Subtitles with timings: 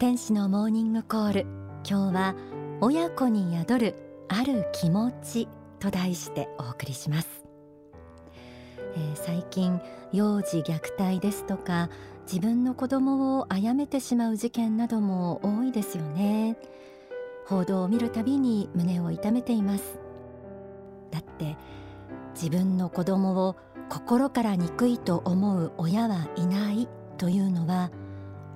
[0.00, 1.46] 天使のモーニングコール。
[1.88, 2.34] 今日は
[2.80, 3.94] 親子に宿る
[4.28, 7.44] ある気持ちと題してお送りします、
[8.96, 9.80] えー、最近
[10.12, 11.90] 幼児虐待ですとか
[12.26, 16.56] 自分の子供を殺めてしまう事件なども多いですよね。
[17.46, 20.00] 報道を見るたびに胸を痛めています。
[21.12, 21.56] だって
[22.34, 23.56] 自分の子供を
[23.88, 27.92] 心から憎いと思う親はいないというのは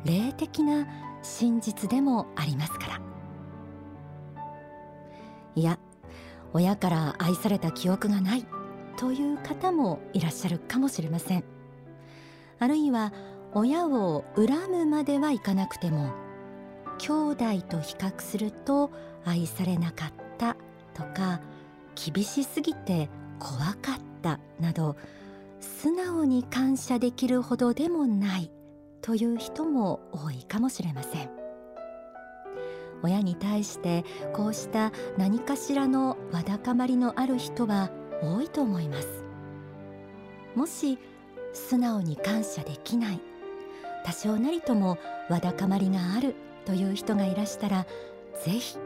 [0.04, 0.86] 霊的な
[1.22, 3.00] 真実でもありますから。
[5.54, 5.78] いや
[6.52, 8.46] 親から愛された記憶がない
[8.96, 11.44] という方もいらっしゃるかもしれません。
[12.58, 13.12] あるいは
[13.54, 16.12] 親を恨むまではいかなくても
[16.98, 18.90] 兄弟と比較すると
[19.24, 20.56] 愛されなかった
[20.94, 21.40] とか
[21.94, 24.96] 厳しすぎて怖かったなど
[25.60, 28.50] 素直に感謝できるほどでもない
[29.02, 31.30] という人も多いかもしれません。
[33.02, 37.90] 親に対してこうした何かしらのわだかまりのある人は
[38.22, 39.24] 多いと思います。
[40.54, 40.98] もし
[41.52, 43.20] 素直に感謝できない
[44.04, 47.86] 多少なりともわだかまりがあるという人がいらしたら
[48.44, 48.78] ぜひ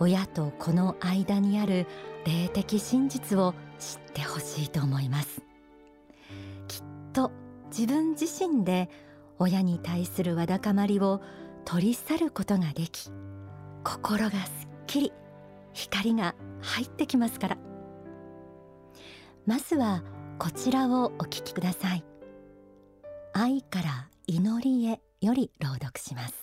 [0.00, 1.86] 親と子の間にある
[2.24, 5.42] 霊的真実を知ってほしいと思います。
[6.66, 7.30] きっと
[7.70, 8.88] 自分自身で
[9.38, 11.20] 親に対するわだかまりを
[11.64, 13.10] 取り去ることができ
[13.84, 15.12] 心がすっきり
[15.72, 17.58] 光が入ってきますから。
[19.46, 20.02] まずは
[20.38, 22.04] こちらをお聞きください。
[23.32, 26.34] 愛から祈りへより朗読します。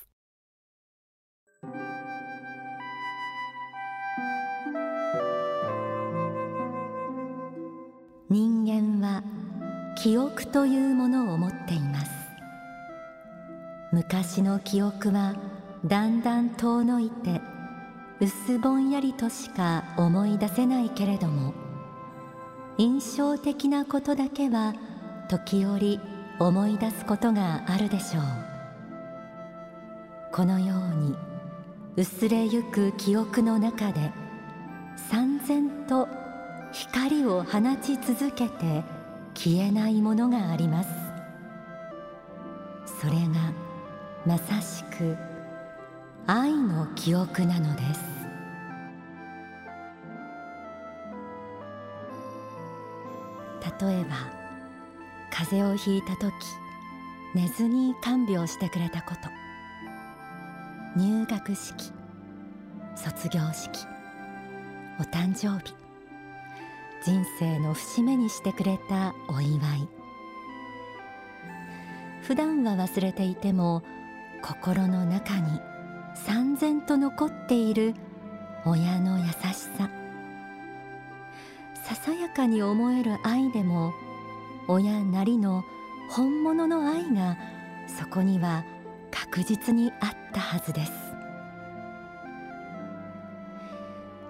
[8.29, 9.23] 人間は
[10.01, 12.14] 記憶というものを持っています。
[13.95, 15.35] 昔の記憶は
[15.85, 17.39] だんだん遠のいて
[18.19, 21.53] 薄ぼんやりとしか思い出せないけれども
[22.77, 24.73] 印象的なことだけは
[25.29, 26.01] 時折
[26.39, 28.23] 思い出すことがあるでしょう。
[30.33, 31.15] このように
[31.95, 34.11] 薄れゆく記憶の中で
[35.09, 36.09] 三然と
[36.73, 38.83] 光を放ち続けて
[39.35, 40.89] 消えないものがあります。
[42.99, 43.64] それが
[44.25, 45.15] まさしく
[46.25, 48.15] 愛の記憶なのです。
[53.79, 54.15] 例えば
[55.31, 56.33] 風邪をひいた時
[57.35, 59.29] 寝ずに看病してくれたこと。
[60.99, 61.91] 入学式
[62.95, 63.85] 卒業式
[64.99, 65.75] お誕生日。
[67.03, 69.87] 人生の節目にしてくれたお祝い。
[72.23, 73.83] 普段は忘れていても
[74.41, 75.59] 心の中に
[76.13, 77.93] 三然と残っている
[78.65, 79.31] 親の優し
[79.77, 79.89] さ。
[81.83, 83.93] ささやかに思える愛でも
[84.67, 85.63] 親なりの
[86.09, 87.37] 本物の愛が
[87.87, 88.65] そこには
[89.11, 90.91] 確実にあったはずです。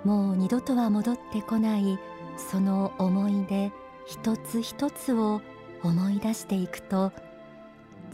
[0.03, 1.97] もう二度とは戻ってこない
[2.37, 3.71] その思い出
[4.05, 5.41] 一つ一つを
[5.81, 7.11] 思い出していくと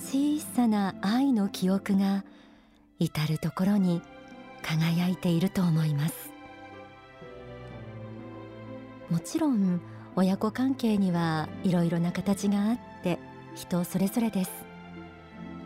[0.03, 2.25] 小さな愛の記憶が
[2.99, 4.01] 至る所に
[4.61, 6.31] 輝いていると思います。
[9.09, 9.79] もちろん
[10.15, 13.19] 親子関係にはいろいろな形があって
[13.55, 14.51] 人それぞれです。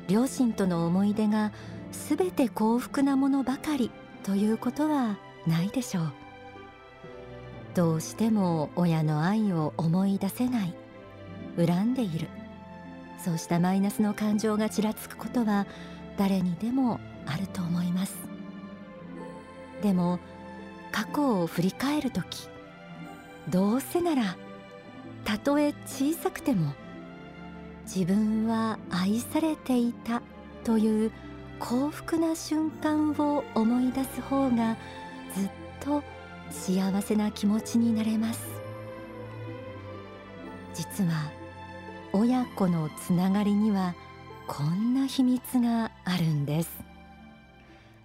[0.08, 1.52] 両親との思い出が
[1.92, 3.90] すべて幸福なものばかり
[4.24, 6.14] ということはないでしょう。
[7.74, 10.76] どうしても親の愛を思い出せない
[11.58, 12.28] 恨んでいる。
[13.18, 15.66] そうしたマイナスの感情がちらつくことは
[16.18, 18.16] 誰にでもあると思います。
[19.82, 20.20] でも
[20.92, 22.48] 過去を振り返る時
[23.50, 24.38] どうせなら
[25.26, 26.74] たとえ小さくても
[27.84, 30.22] 自分は愛されていた
[30.64, 31.12] という
[31.60, 34.78] 幸福な瞬間を思い出す方が
[35.36, 36.04] ずっと
[36.50, 38.46] 幸せな気持ちになれます。
[40.74, 41.32] 実は
[42.18, 43.94] 親子のつながりには
[44.48, 46.70] こんな秘密があるんです。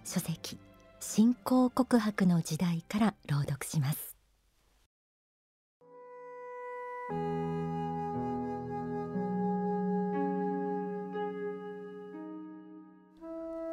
[0.03, 0.57] 書籍
[0.99, 4.17] 信仰告白の時代から朗読します。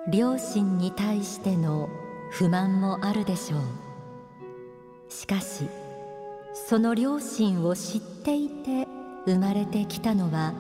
[0.09, 1.89] 両親に対しての
[2.31, 5.13] 不満もあるでしょう。
[5.13, 5.69] しかし
[6.55, 8.98] その両親を知っていて
[9.29, 10.55] 生まれてきたのは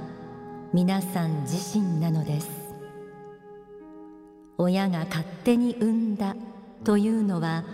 [0.74, 2.50] 皆さん自身なのです。
[4.58, 6.36] 親が勝手に産んだ
[6.84, 7.64] というのは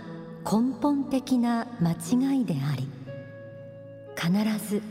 [0.49, 2.87] 根本的な間違いであり
[4.15, 4.81] 必ず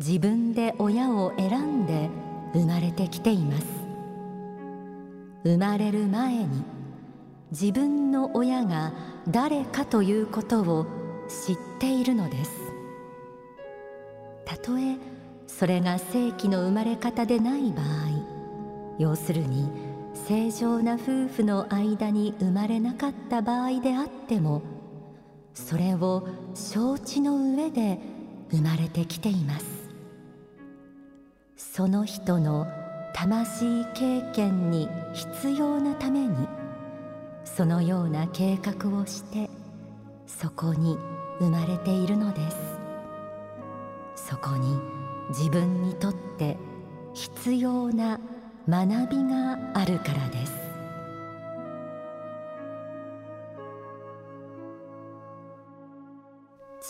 [0.00, 2.10] 自分で親を選んで
[2.52, 3.66] 生まれてきています。
[5.44, 6.64] 生まれる前に
[7.52, 8.92] 自分の親が
[9.28, 10.86] 誰かということを
[11.28, 12.50] 知っているのです。
[14.44, 14.96] たとえ
[15.46, 19.70] それが正規の生まれ方でない場合要するに
[20.26, 24.62] 正常な夫婦の間に生まれなかった場合であっても
[25.54, 27.98] それを承知の上で
[28.50, 29.66] 生まれてきています。
[31.56, 32.66] その人の
[33.14, 36.48] 魂経験に必要なために
[37.44, 39.48] そのような計画をして
[40.26, 40.98] そこに
[41.38, 42.56] 生まれているのです。
[44.14, 44.95] そこに
[45.28, 46.56] 自分にとって
[47.12, 48.20] 必要な
[48.68, 50.52] 学びがあるからです。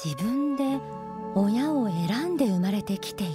[0.04, 0.78] 自分で
[1.34, 3.34] 親を選んで生まれてきている。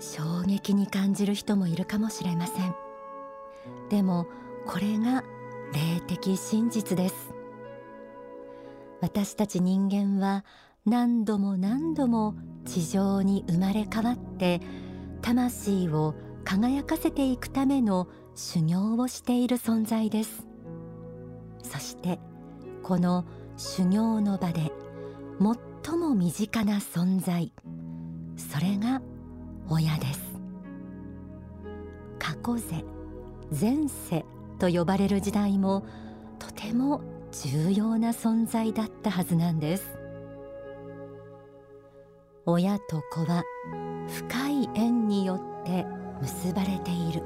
[0.00, 2.74] 衝撃に感じる人もいるかもしれません。
[3.90, 4.26] でも
[4.66, 5.22] これが
[5.72, 7.34] 霊的真実です。
[9.00, 10.44] 私たち人間は
[10.86, 12.34] 何度も何度も
[12.66, 14.60] 地上に生まれ変わって
[15.22, 16.14] 魂を
[16.44, 20.46] 輝かせていくための修行をしている存在です。
[21.62, 22.20] そして
[22.82, 23.24] この
[23.56, 24.72] 修行の場で
[25.82, 27.54] 最も身近な存在
[28.36, 29.00] それが
[29.70, 30.20] 親です。
[32.18, 32.84] 過去世
[33.58, 34.26] 前世
[34.58, 35.86] と呼ばれる時代も
[36.38, 37.00] とても
[37.32, 40.03] 重要な存在だったはずなんです。
[42.46, 43.44] 親と子は
[44.06, 45.86] 深い縁によって
[46.20, 47.22] 結ばれている。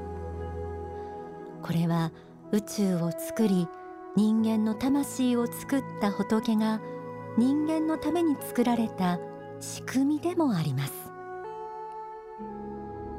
[1.61, 2.11] これは
[2.51, 3.67] 宇宙を作り
[4.15, 6.79] 人間の魂を作った仏が
[7.37, 9.19] 人間のために作られた
[9.59, 10.93] 仕組みでもあります。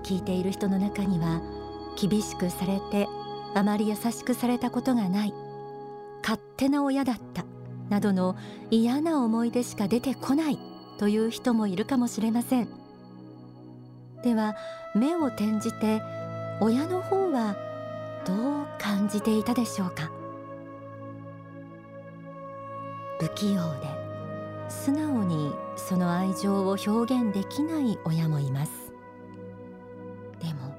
[0.03, 1.43] 聞いている人の中には
[2.01, 3.09] 厳しくされて
[3.55, 5.35] あまり優しくされたことがない
[6.23, 7.45] 勝手な親だった
[7.91, 8.37] などの
[8.71, 10.70] 嫌な思い出しか出てこない
[11.01, 12.69] という人もいるかもしれません。
[14.23, 14.55] では
[14.95, 16.03] 目を転じて
[16.61, 17.57] 親の方は
[18.27, 20.11] どう感じていたでしょうか？
[23.19, 23.87] 不器用で
[24.69, 28.93] 素直にその愛情を表現できない親もいます。
[30.39, 30.77] でも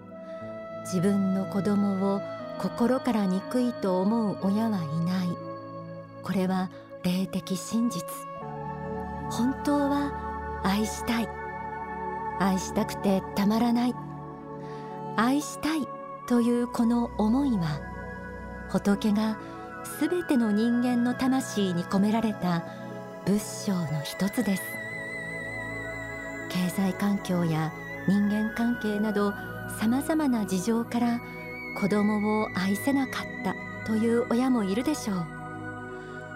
[0.83, 2.21] 自分の子供を
[2.59, 5.29] 心から憎いと思う親はいない。
[6.21, 6.69] これは
[7.01, 8.05] 霊的真実。
[9.31, 11.29] 本当は愛したい。
[12.39, 13.95] 愛したくてたまらない。
[15.15, 15.87] 愛したい
[16.27, 17.81] というこの思いは
[18.69, 19.37] 仏が
[19.83, 22.63] すべての人間の魂に込められた
[23.25, 24.63] 仏性の一つです。
[26.49, 27.71] 経済環境や
[28.07, 29.33] 人間関係など
[29.79, 31.21] さまざまな事情から
[31.79, 33.55] 子供を愛せなかった
[33.87, 35.25] という親もいるでしょう。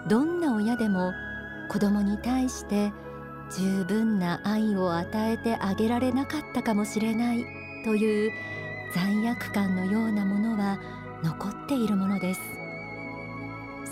[0.08, 1.12] どんな親でも
[1.68, 2.92] 子供に対して
[3.56, 7.44] 十分な愛を与えてあげられなかったかもしれない
[7.84, 8.32] という
[8.94, 10.78] 罪悪感のようなものは
[11.22, 12.40] 残っているものです。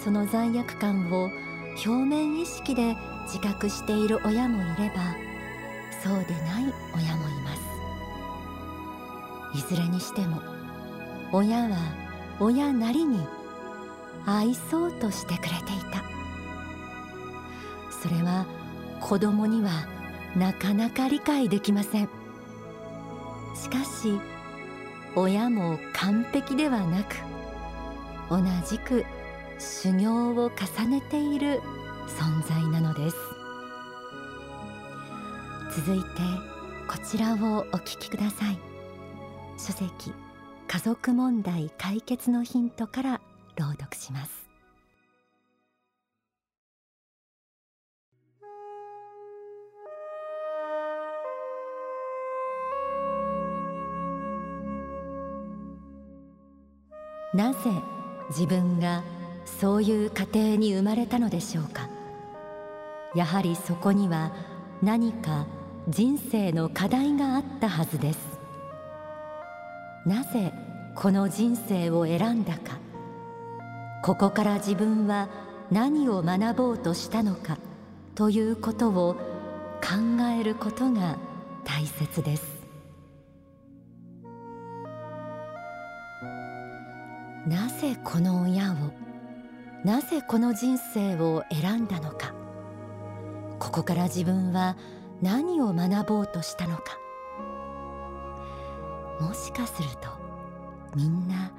[0.04, 1.30] その罪悪感を
[1.86, 2.96] 表面意識で
[3.26, 5.16] 自覚している親もいれば
[6.02, 7.62] そうでない親もいます。
[9.54, 10.42] いずれにしても
[11.32, 11.76] 親は
[12.40, 13.26] 親なりに
[14.26, 15.58] 愛そうとしてくれてい
[15.92, 16.02] た。
[18.04, 18.44] それは
[19.00, 19.70] 子供には
[20.36, 22.08] なかなか理解できません。
[23.56, 24.20] しかし
[25.16, 27.16] 親も完璧ではなく
[28.28, 29.06] 同じく
[29.58, 31.62] 修行を重ねている
[32.06, 33.16] 存在なのです。
[35.74, 36.08] 続いて
[36.86, 38.58] こちらをお聞きください。
[39.56, 40.12] 書籍
[40.68, 43.20] 家族問題解決のヒントから
[43.56, 44.43] 朗読します。
[57.34, 57.58] なぜ
[58.30, 59.02] 自分が
[59.44, 61.88] そういう家庭に生まれたのでしょうか？
[63.14, 64.32] やはりそこには
[64.82, 65.46] 何か
[65.88, 68.18] 人生の課題があったはずです。
[70.06, 70.52] なぜ
[70.94, 72.78] この人生を選んだか？
[74.04, 75.28] ここから自分は
[75.72, 77.58] 何を学ぼうとしたのか
[78.14, 79.14] ということを
[79.82, 81.18] 考えることが
[81.64, 82.53] 大切です。
[87.46, 88.74] なぜこの親を
[89.84, 92.32] なぜこの人生を選んだのか。
[93.58, 94.76] ここから自分は
[95.20, 96.82] 何を学ぼうとしたのか。
[99.20, 100.08] もしかすると
[100.96, 101.52] みんな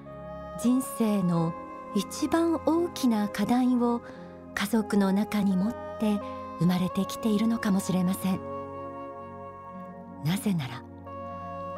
[0.60, 1.54] 人生の
[1.96, 4.02] 一番大きな課題を
[4.56, 6.20] 家族の中に持って
[6.60, 8.40] 生まれてきているのかもしれません。
[10.24, 10.84] なぜなら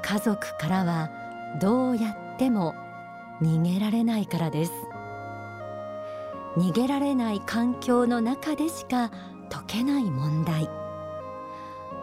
[0.02, 1.10] 家族からは
[1.60, 2.74] どうやっても
[3.41, 4.72] 逃げられないからです。
[6.58, 9.12] 逃げられない環境の中でしか
[9.50, 10.70] 解けない問題。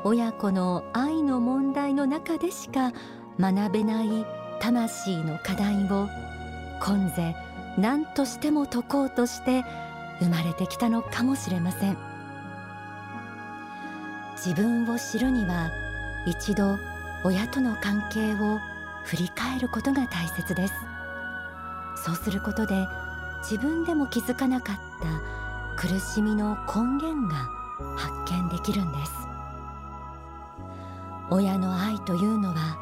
[0.05, 2.93] 親子の愛の問題の中でしか
[3.41, 4.27] 学べない
[4.61, 6.09] 魂の課題を
[6.81, 7.35] 今世
[7.79, 9.65] 何としても解こうとして
[10.21, 11.97] 生まれてきたのかもしれません。
[14.37, 15.71] 自分を知るには
[16.27, 16.79] 一度
[17.25, 18.61] 親との関係を
[19.05, 20.75] 振り返ることが大切です。
[22.05, 22.87] そうすることで
[23.41, 27.49] 自分でも気づかなかった苦しみの根源が
[27.97, 29.13] 発見できるんです。
[31.31, 32.77] 親の愛というのは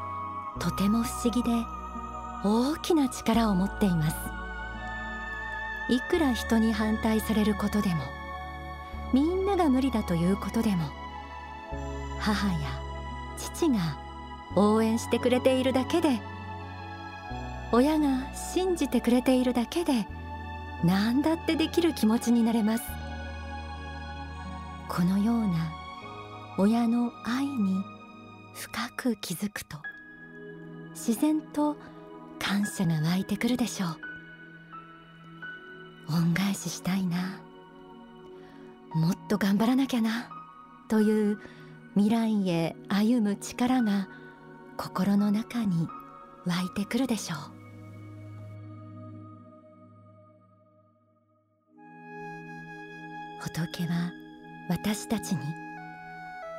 [0.59, 1.51] とても不思議で
[2.43, 4.17] 大きな力を持っています。
[5.89, 8.03] いくら人に反対されることでも
[9.13, 10.89] みんなが無理だということでも
[12.19, 12.59] 母や
[13.37, 13.79] 父が
[14.57, 16.21] 応援してくれているだけで
[17.73, 20.07] 親が信じてくれているだけで
[20.85, 22.85] 何だってできる気持ちになれます。
[24.89, 25.73] このような
[26.59, 27.83] 親の愛に
[28.55, 29.79] 深く気づくと
[30.91, 31.77] 自然と
[32.39, 33.97] 感謝が湧いてくるでしょう。
[36.15, 37.41] 恩返ししたいな。
[38.95, 40.29] もっと頑張らなきゃな。
[40.89, 41.39] という
[41.95, 44.09] 未来へ歩む力が
[44.77, 45.89] 心の中に
[46.45, 47.52] 湧いてくるでしょう。
[53.43, 54.13] 仏は
[54.69, 55.41] 私たちに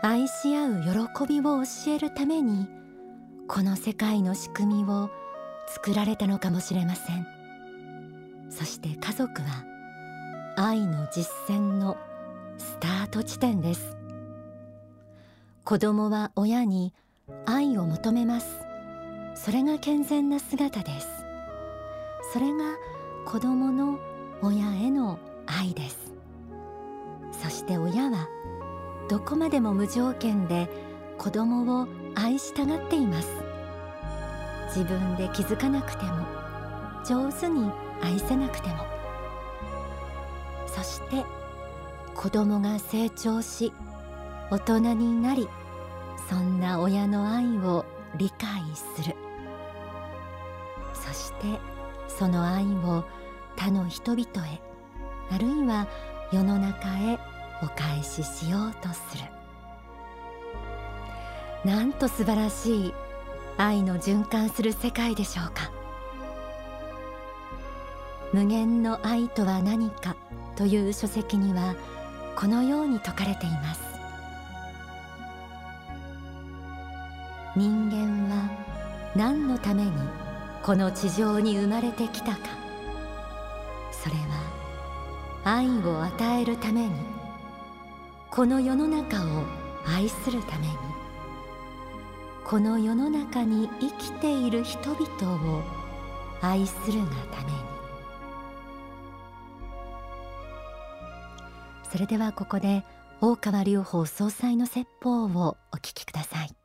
[0.01, 0.81] 愛し合う
[1.15, 2.67] 喜びを教えるために
[3.47, 5.09] この世界の仕組みを
[5.67, 7.25] 作られたのかもしれません。
[8.49, 9.63] そして家族は
[10.57, 11.95] 愛の実践の
[12.57, 13.95] スタート地点です。
[15.63, 16.93] 子供は親に
[17.45, 18.59] 愛を求めます。
[19.35, 21.07] それが健全な姿です。
[22.33, 22.75] それが
[23.25, 23.99] 子供の
[24.41, 26.02] 親への愛です。
[27.43, 28.29] そして親は
[29.09, 30.69] どこまでも無条件で
[31.17, 33.27] 子供を愛したがっています。
[34.67, 36.25] 自分で気づかなくても
[37.05, 37.69] 上手に
[38.01, 38.85] 愛せなくても。
[40.67, 41.25] そして
[42.15, 43.73] 子供が成長し
[44.49, 45.49] 大人になり
[46.29, 47.83] そんな親の愛を
[48.15, 49.15] 理解する。
[50.93, 51.59] そして
[52.07, 53.03] その愛を
[53.57, 54.61] 他の人々へ
[55.29, 55.87] あるいは
[56.31, 57.32] 世の中へ
[57.63, 59.23] お返ししようとする。
[61.63, 62.93] なんと素晴らしい
[63.57, 65.71] 愛の循環する世界でしょうか。
[68.33, 70.15] 無限の愛とは何か
[70.57, 71.75] という書籍には
[72.35, 73.81] このように説かれています。
[77.55, 78.49] 人間は
[79.15, 79.91] 何のために
[80.63, 82.39] この地上に生まれてきたか。
[83.91, 84.63] それは
[85.45, 87.12] 愛を与えるために
[88.35, 89.43] この世の中を
[89.85, 90.73] 愛するために。
[92.43, 95.61] この世の中に生きている人々を
[96.41, 97.59] 愛するがために。
[101.91, 102.83] それではここで
[103.21, 106.62] 大川隆法総裁の説法をお聞きください。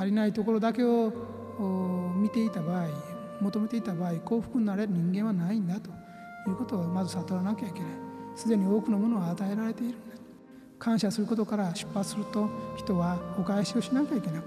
[0.00, 1.12] 足りないところだけを
[2.16, 2.86] 見ていた場合
[3.42, 5.90] 求めていた場合幸福になれる人間はないんだと
[6.48, 7.88] いうことをまず悟らなきゃいけない。
[8.34, 9.98] すでに多くのものを与えられているんだ。
[10.78, 14.46] 感謝することから出発すると人はお返しをしなきゃいけなくなる。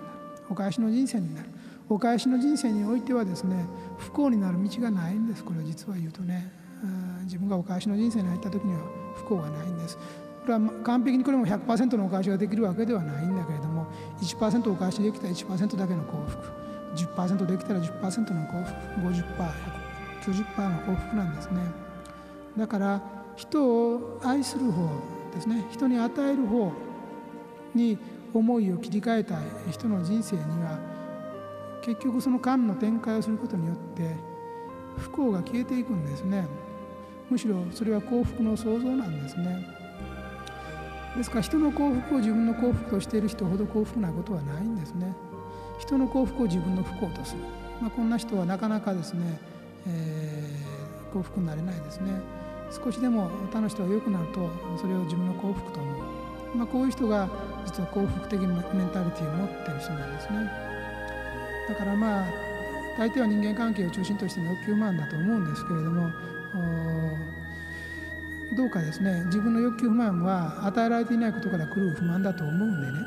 [0.49, 1.49] お返しの人生になる。
[1.87, 3.67] お返しの人生においてはですね
[3.99, 5.43] 不幸になる道がないんです。
[5.43, 6.51] これは実は言うとね
[7.25, 8.79] 自分がお返しの人生に入った時には
[9.15, 9.97] 不幸がないんです。
[9.97, 13.32] これは完璧にこれも100%のお返しができるわけではないんだけれども
[14.23, 16.63] 1%お返しできたら1%だけの幸福。
[16.95, 18.73] 10%できたら10%の幸福。
[20.23, 21.61] 50%190% の幸福なんですね。
[22.57, 23.01] だから
[23.35, 24.89] 人を愛する方
[25.33, 25.65] ですね。
[25.71, 26.71] 人に与える方
[27.73, 27.97] に
[28.33, 29.37] 思いを切り替えたい
[29.71, 30.79] 人の人生には
[31.81, 34.15] 結局その間の展開をすることによって
[34.97, 36.47] 不幸が消えていくんですね。
[37.29, 39.82] むしろそれは幸福の創造なんですね。
[41.17, 45.13] ですから人の幸福を自分の幸福としている人ほど幸福なことはないんですね。
[45.79, 47.41] 人の幸福を自分の不幸とする、
[47.81, 49.39] まあ、こんな人はなかなかですね、
[49.87, 52.21] えー、幸福になれないですね。
[52.71, 54.49] 少しでも他の人が良くなると
[54.81, 55.91] それを自分の幸福と思
[56.53, 57.29] う、まあ、こういう人が
[57.65, 60.51] 実は幸福的メンタリティーを持ってる人なんですね。
[61.69, 62.25] だからまあ
[62.97, 66.09] 大抵は人間関係を中心としての欲求満だと思うんですけれども
[68.55, 69.23] どうかですね。
[69.25, 72.99] 自分の欲求不満は与えられていないことから来る不満だと思うんでね。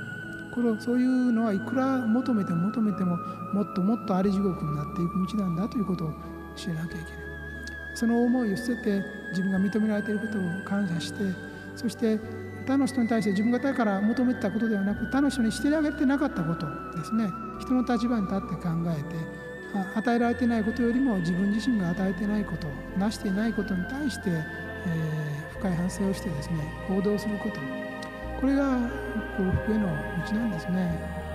[0.55, 3.16] これそういうのはいくら求めても求めても
[3.52, 6.12] もっともっとあり地獄になっていく道なんだということを
[6.57, 7.05] 知らなきゃいけない。
[7.95, 11.25] その思いを捨てて自分が認められていることを感謝して
[11.76, 12.19] そして
[12.66, 16.66] 他の人に対して自分がだから求めてたことではなく他の人にしてあげてなかったこと
[16.97, 17.31] ですね。
[17.61, 19.37] 人の立場に立って考えて
[19.95, 22.66] 与えられていないことよりも自分自身が与えていないこと
[22.99, 24.31] 成していないことに対して、
[24.87, 26.57] えー、深い反省をしてですね
[26.88, 27.61] 行動すること。
[28.40, 28.78] これが
[29.37, 29.87] 幸福への
[30.26, 31.26] 道なんですね。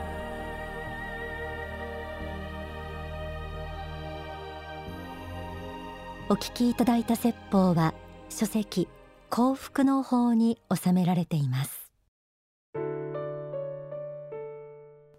[6.29, 7.93] お聞きいただいた説法は
[8.29, 8.87] 書籍
[9.29, 11.91] 幸福の法に収められています。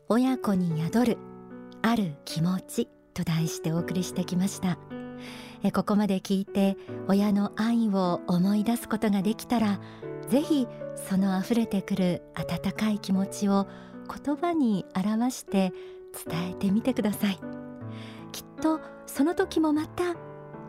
[0.09, 1.19] 親子に宿る
[1.83, 4.79] ある気持ちと題してお送りしてきました。
[5.71, 6.77] ここまで聞いて
[7.07, 9.81] 親の愛を思い出すことができたら
[10.29, 10.67] ぜひ
[10.97, 13.67] その溢れてくる温かい気持ちを
[14.25, 15.73] 言葉に表して
[16.27, 17.39] 伝えてみてください。
[18.33, 20.17] きっとその時もまた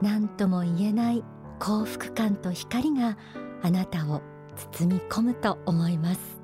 [0.01, 1.23] 何とも言えない
[1.59, 3.17] 幸福感と光が
[3.61, 4.21] あなたを
[4.71, 6.42] 包み込むと思います。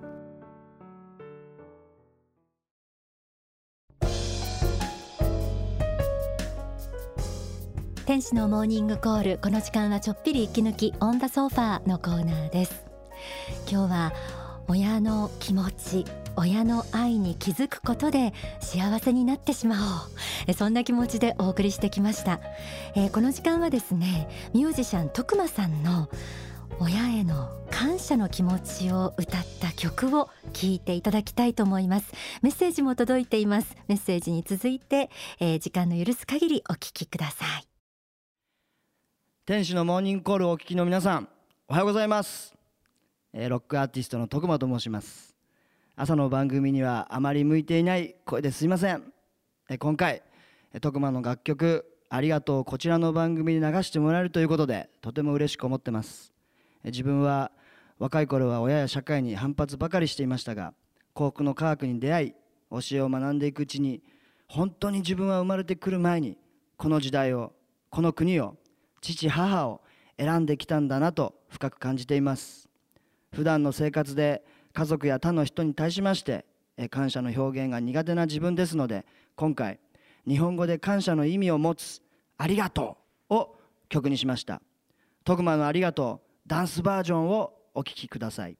[8.09, 9.37] 天使のモーニングコール。
[9.37, 12.83] この時間はちょっぴり息抜きオンダソファーのコーナーです。
[13.71, 14.13] 今日は
[14.67, 19.75] 親の気持ち親の愛に気づくことで幸せになってしま
[20.47, 20.53] おう。
[20.55, 22.39] そんな気持ちでお送りしてきました、
[22.95, 26.09] えー、この時間はですねミュージシャン徳間さんの
[26.79, 32.11] 親への感謝の気持ちを歌った曲を聴いていただきたいと思います。
[32.41, 33.77] メッセージも届いています。
[33.87, 37.68] メッセージに続いて、えー、時間の許す限りお聞きください。
[39.49, 41.27] 天使のモーニングコールをお聞きの皆さん
[41.67, 42.53] おはようございます、
[43.33, 45.35] えー、ロックアーティストの徳間と申します。
[45.95, 49.11] 朝の番組にはあまり向いていない声ですいません、
[49.67, 50.21] えー、今回
[50.81, 56.31] 徳間の楽曲ありがとうこちらの番組で流してもらえるということでとても嬉しく思ってます。
[56.83, 57.49] え自分は
[57.97, 60.75] 若い頃は親や社会に反発ばかりしていましたが
[61.15, 62.33] 幸福の科学に出会い
[62.69, 64.03] 教えを学んでいくうちに
[64.47, 66.37] 本当に自分は生まれてくる前に
[66.77, 67.51] この時代を
[67.89, 68.55] この国を
[69.01, 69.81] 父母を
[70.17, 72.69] 選んできたんだなと深く感じています。
[73.31, 76.45] 普段の生活で家族や他の人に対しまして
[76.89, 79.79] 感謝の表現が苦手な自分ですので今回
[80.27, 82.01] 日本語で感謝の意味を持つ
[82.37, 82.97] 「ありがと
[83.29, 83.55] う」を
[83.87, 84.61] 曲にしました。
[85.23, 88.57] 徳間のありがとうダンスバージョンをお聴きください。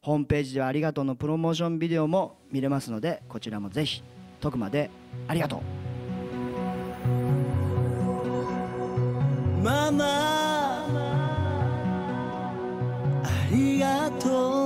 [0.00, 4.02] ホームページではありがとうのプロモーションビデオも見れますのでこちらもぜひ
[4.40, 4.90] 徳間で
[5.28, 5.81] ありがとう。
[9.62, 10.04] ママ
[13.22, 14.61] ありがとう。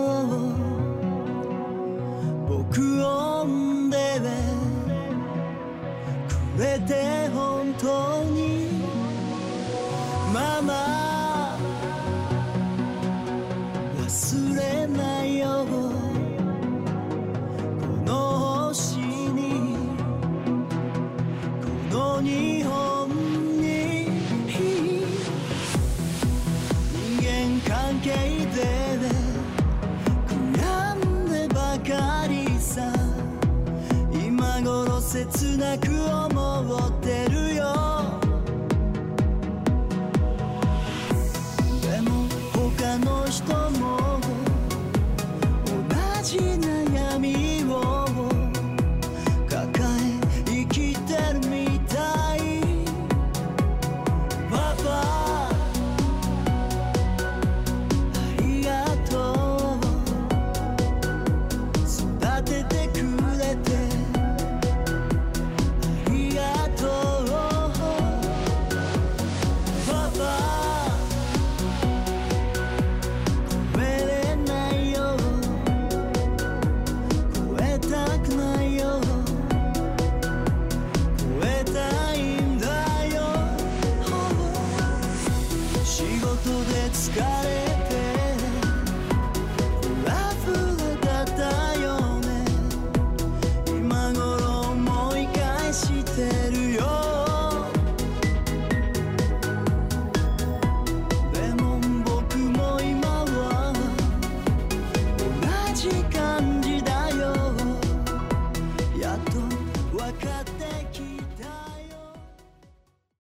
[35.56, 35.78] な